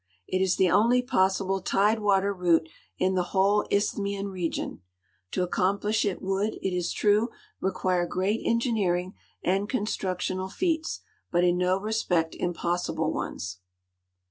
[0.27, 2.67] It is the only ])ossil)le tide water route
[2.97, 4.81] in the whole isthmian region.
[5.29, 11.01] To accom])lisli it would, it is true, require great engi neering and constructional feats,
[11.31, 13.59] but in no respect impossilde ones.